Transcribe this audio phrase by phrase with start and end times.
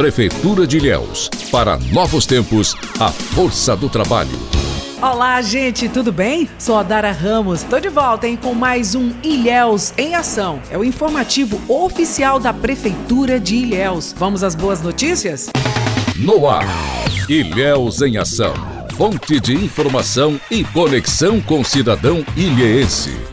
[0.00, 1.28] Prefeitura de Ilhéus.
[1.52, 4.30] Para novos tempos, a força do trabalho.
[4.98, 6.48] Olá, gente, tudo bem?
[6.58, 7.62] Sou a Dara Ramos.
[7.64, 10.58] Tô de volta, hein, com mais um Ilhéus em Ação.
[10.70, 14.14] É o informativo oficial da Prefeitura de Ilhéus.
[14.16, 15.50] Vamos às boas notícias?
[16.16, 16.64] No ar,
[17.28, 18.54] Ilhéus em Ação.
[18.96, 23.29] Fonte de informação e conexão com o cidadão ilhéense.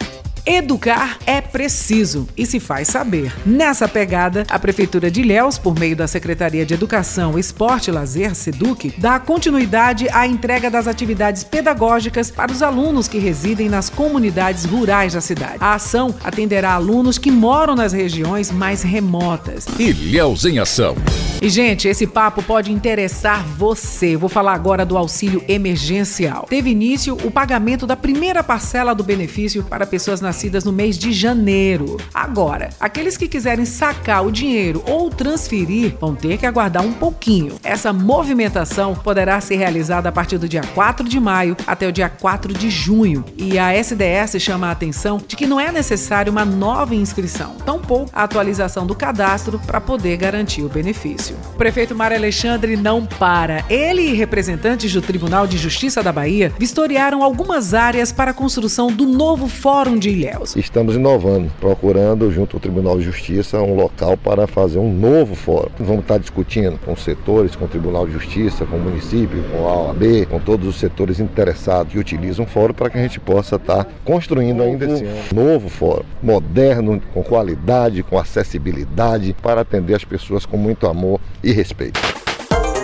[0.50, 3.34] Educar é preciso e se faz saber.
[3.45, 8.34] Nessa pegada, a Prefeitura de Ilhéus, por meio da Secretaria de Educação, Esporte e Lazer,
[8.34, 14.63] SEDUC, dá continuidade à entrega das atividades pedagógicas para os alunos que residem nas comunidades
[14.63, 15.57] rurais da cidade.
[15.59, 19.66] A ação atenderá alunos que moram nas regiões mais remotas.
[19.77, 20.95] Ilhéus em Ação.
[21.40, 24.18] E, gente, esse papo pode interessar você.
[24.18, 26.48] Vou falar agora do auxílio emergencial.
[26.50, 31.12] Teve início o pagamento da primeira parcela do benefício para pessoas nascidas no mês de
[31.12, 31.98] janeiro.
[32.12, 37.55] Agora, aqueles que quiserem sacar o dinheiro ou transferir vão ter que aguardar um pouquinho.
[37.63, 42.10] Essa movimentação poderá ser realizada a partir do dia 4 de maio até o dia
[42.10, 43.24] 4 de junho.
[43.38, 48.10] E a SDS chama a atenção de que não é necessário uma nova inscrição, tampouco
[48.12, 51.26] a atualização do cadastro para poder garantir o benefício.
[51.33, 53.63] O prefeito Mário Alexandre não para.
[53.70, 58.91] Ele e representantes do Tribunal de Justiça da Bahia vistoriaram algumas áreas para a construção
[58.91, 60.55] do novo Fórum de Ilhéus.
[60.55, 65.69] Estamos inovando, procurando, junto ao Tribunal de Justiça, um local para fazer um novo fórum.
[65.79, 69.67] Vamos estar discutindo com os setores, com o Tribunal de Justiça, com o município, com
[69.67, 73.19] a OAB, com todos os setores interessados que utilizam o fórum para que a gente
[73.19, 79.61] possa estar construindo ainda esse ano um novo fórum, moderno, com qualidade, com acessibilidade, para
[79.61, 82.00] atender as pessoas com muito amor e respeito.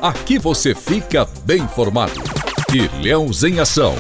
[0.02, 2.22] Aqui você fica bem informado.
[2.74, 3.96] Ilhéus em Ação.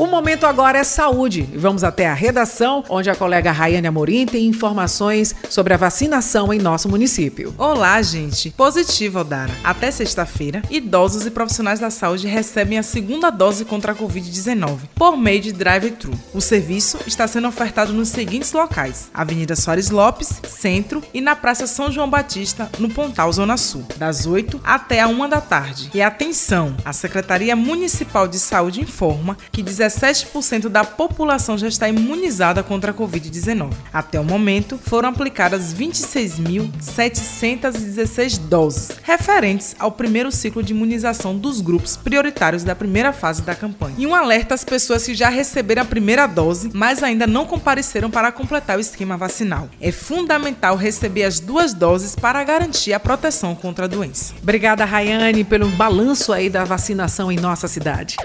[0.00, 1.46] O momento agora é saúde.
[1.54, 6.58] Vamos até a redação, onde a colega Rayane Amorim tem informações sobre a vacinação em
[6.58, 7.54] nosso município.
[7.58, 8.48] Olá, gente.
[8.52, 9.52] Positivo, Aldara.
[9.62, 15.18] Até sexta-feira, idosos e profissionais da saúde recebem a segunda dose contra a Covid-19 por
[15.18, 16.14] meio de drive-thru.
[16.32, 21.66] O serviço está sendo ofertado nos seguintes locais: Avenida Soares Lopes, Centro e na Praça
[21.66, 25.90] São João Batista, no Pontal Zona Sul, das 8 até a 1 da tarde.
[25.92, 31.88] E atenção, a Secretaria Municipal de Saúde informa que 17 17% da população já está
[31.88, 33.72] imunizada contra a Covid-19.
[33.92, 41.96] Até o momento, foram aplicadas 26.716 doses, referentes ao primeiro ciclo de imunização dos grupos
[41.96, 43.96] prioritários da primeira fase da campanha.
[43.98, 48.10] E um alerta às pessoas que já receberam a primeira dose, mas ainda não compareceram
[48.10, 49.68] para completar o esquema vacinal.
[49.80, 54.34] É fundamental receber as duas doses para garantir a proteção contra a doença.
[54.42, 58.16] Obrigada, Rayane, pelo balanço aí da vacinação em nossa cidade.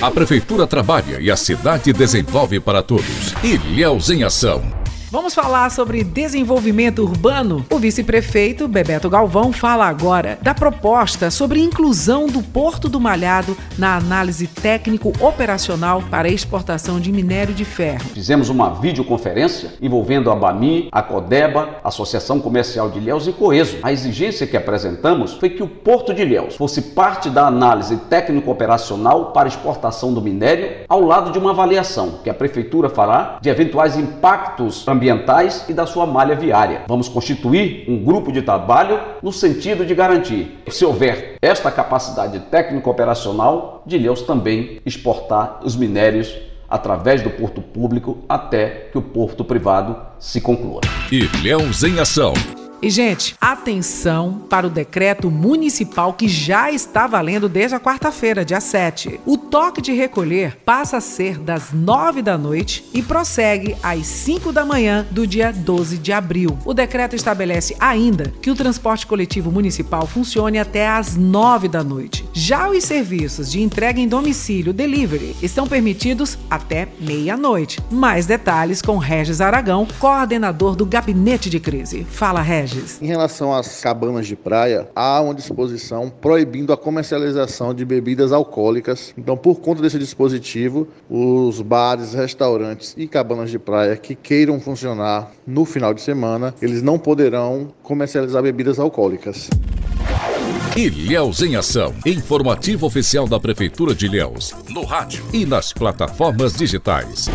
[0.00, 0.89] A Prefeitura trabalha
[1.20, 3.32] e a cidade desenvolve para todos.
[3.44, 4.79] Ilhéus em Ação.
[5.12, 7.66] Vamos falar sobre desenvolvimento urbano?
[7.68, 13.96] O vice-prefeito Bebeto Galvão fala agora da proposta sobre inclusão do Porto do Malhado na
[13.96, 18.04] análise técnico-operacional para exportação de minério de ferro.
[18.14, 23.78] Fizemos uma videoconferência envolvendo a BAMI, a CODEBA, Associação Comercial de Ilhéus e Coeso.
[23.82, 29.32] A exigência que apresentamos foi que o Porto de Ilhéus fosse parte da análise técnico-operacional
[29.32, 33.96] para exportação do minério, ao lado de uma avaliação que a Prefeitura fará de eventuais
[33.96, 36.82] impactos ambientais ambientais e da sua malha viária.
[36.86, 43.82] Vamos constituir um grupo de trabalho no sentido de garantir, se houver esta capacidade técnico-operacional,
[43.86, 46.36] de Ilhéus também exportar os minérios
[46.68, 50.82] através do porto público até que o porto privado se conclua.
[51.10, 52.34] Ilhéus em Ação.
[52.82, 58.60] E, gente, atenção para o decreto municipal que já está valendo desde a quarta-feira, dia
[58.60, 59.20] 7.
[59.26, 64.50] O toque de recolher passa a ser das 9 da noite e prossegue às 5
[64.50, 66.56] da manhã do dia 12 de abril.
[66.64, 72.26] O decreto estabelece ainda que o transporte coletivo municipal funcione até às 9 da noite.
[72.32, 77.80] Já os serviços de entrega em domicílio, delivery, estão permitidos até meia-noite.
[77.90, 82.04] Mais detalhes com Regis Aragão, coordenador do Gabinete de Crise.
[82.04, 83.02] Fala, Regis.
[83.02, 89.12] Em relação às cabanas de praia, há uma disposição proibindo a comercialização de bebidas alcoólicas.
[89.18, 95.32] Então, por conta desse dispositivo, os bares, restaurantes e cabanas de praia que queiram funcionar
[95.44, 99.50] no final de semana, eles não poderão comercializar bebidas alcoólicas.
[100.76, 101.92] Ilhéus em Ação.
[102.06, 104.54] Informativo oficial da Prefeitura de Ilhéus.
[104.68, 107.28] No rádio e nas plataformas digitais.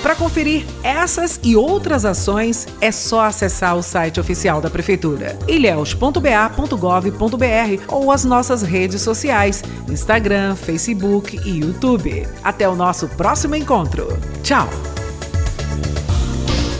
[0.00, 7.82] Para conferir essas e outras ações, é só acessar o site oficial da Prefeitura, ilhéus.ba.gov.br
[7.88, 12.28] ou as nossas redes sociais, Instagram, Facebook e YouTube.
[12.44, 14.06] Até o nosso próximo encontro.
[14.44, 14.68] Tchau!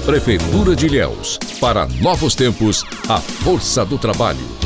[0.05, 4.64] Prefeitura de Ilhéus Para novos tempos, a força do trabalho.